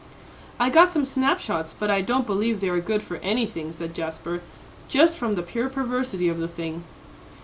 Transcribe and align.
"I 0.59 0.71
got 0.71 0.91
some 0.91 1.05
snap 1.05 1.39
shots, 1.39 1.75
but 1.79 1.91
I 1.91 2.01
don't 2.01 2.25
believe 2.25 2.59
they 2.59 2.69
are 2.69 2.79
good 2.81 3.03
for 3.03 3.17
anything," 3.17 3.71
said 3.71 3.93
Jasper, 3.93 4.41
"just 4.89 5.15
from 5.15 5.35
the 5.35 5.43
pure 5.43 5.69
perversity 5.69 6.27
of 6.27 6.39
the 6.39 6.47
thing." 6.47 6.83